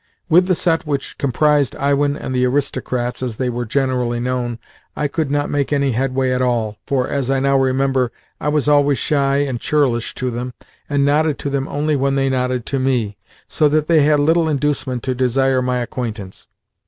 With 0.29 0.47
the 0.47 0.55
set 0.55 0.87
which 0.87 1.19
comprised 1.19 1.75
Iwin 1.75 2.17
and 2.17 2.33
"the 2.33 2.43
aristocrats," 2.45 3.21
as 3.21 3.37
they 3.37 3.49
were 3.49 3.65
generally 3.67 4.19
known, 4.19 4.57
I 4.95 5.07
could 5.07 5.29
not 5.29 5.51
make 5.51 5.71
any 5.71 5.91
headway 5.91 6.31
at 6.31 6.41
all, 6.41 6.77
for, 6.87 7.07
as 7.07 7.29
I 7.29 7.39
now 7.39 7.55
remember, 7.55 8.11
I 8.39 8.47
was 8.47 8.67
always 8.67 8.97
shy 8.97 9.35
and 9.45 9.59
churlish 9.61 10.15
to 10.15 10.31
them, 10.31 10.55
and 10.89 11.05
nodded 11.05 11.37
to 11.37 11.51
them 11.51 11.67
only 11.67 11.95
when 11.95 12.15
they 12.15 12.29
nodded 12.31 12.65
to 12.65 12.79
me; 12.79 13.15
so 13.47 13.69
that 13.69 13.85
they 13.85 14.01
had 14.01 14.19
little 14.19 14.49
inducement 14.49 15.03
to 15.03 15.13
desire 15.13 15.61
my 15.61 15.77
acquaintance. 15.77 16.47